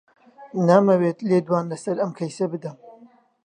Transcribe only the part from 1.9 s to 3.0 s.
ئەم کەیسە بدەم.